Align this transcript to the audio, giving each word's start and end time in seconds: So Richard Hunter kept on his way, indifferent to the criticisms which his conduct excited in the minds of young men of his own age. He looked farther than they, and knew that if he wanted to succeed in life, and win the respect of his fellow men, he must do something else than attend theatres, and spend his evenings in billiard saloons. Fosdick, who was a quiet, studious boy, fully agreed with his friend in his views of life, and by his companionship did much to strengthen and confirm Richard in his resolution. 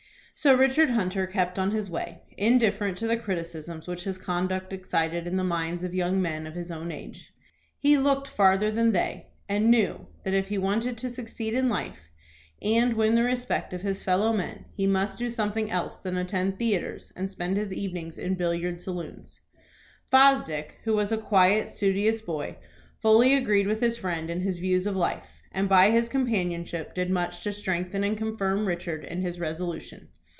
So 0.33 0.55
Richard 0.55 0.89
Hunter 0.89 1.27
kept 1.27 1.59
on 1.59 1.69
his 1.69 1.87
way, 1.87 2.19
indifferent 2.35 2.97
to 2.97 3.05
the 3.05 3.15
criticisms 3.17 3.87
which 3.87 4.05
his 4.05 4.17
conduct 4.17 4.73
excited 4.73 5.27
in 5.27 5.35
the 5.35 5.43
minds 5.43 5.83
of 5.83 5.93
young 5.93 6.19
men 6.19 6.47
of 6.47 6.55
his 6.55 6.71
own 6.71 6.91
age. 6.91 7.31
He 7.77 7.95
looked 7.95 8.27
farther 8.27 8.71
than 8.71 8.91
they, 8.91 9.27
and 9.47 9.69
knew 9.69 10.07
that 10.23 10.33
if 10.33 10.47
he 10.47 10.57
wanted 10.57 10.97
to 10.97 11.11
succeed 11.11 11.53
in 11.53 11.69
life, 11.69 12.09
and 12.59 12.93
win 12.95 13.13
the 13.13 13.21
respect 13.21 13.71
of 13.71 13.83
his 13.83 14.01
fellow 14.01 14.33
men, 14.33 14.65
he 14.73 14.87
must 14.87 15.19
do 15.19 15.29
something 15.29 15.69
else 15.69 15.99
than 15.99 16.17
attend 16.17 16.57
theatres, 16.57 17.11
and 17.15 17.29
spend 17.29 17.55
his 17.55 17.71
evenings 17.71 18.17
in 18.17 18.33
billiard 18.33 18.81
saloons. 18.81 19.41
Fosdick, 20.11 20.79
who 20.85 20.93
was 20.95 21.11
a 21.11 21.19
quiet, 21.19 21.69
studious 21.69 22.19
boy, 22.19 22.57
fully 22.99 23.35
agreed 23.35 23.67
with 23.67 23.79
his 23.79 23.95
friend 23.95 24.31
in 24.31 24.41
his 24.41 24.57
views 24.57 24.87
of 24.87 24.95
life, 24.95 25.43
and 25.51 25.69
by 25.69 25.91
his 25.91 26.09
companionship 26.09 26.95
did 26.95 27.11
much 27.11 27.43
to 27.43 27.51
strengthen 27.51 28.03
and 28.03 28.17
confirm 28.17 28.65
Richard 28.65 29.03
in 29.05 29.21
his 29.21 29.39
resolution. 29.39 30.07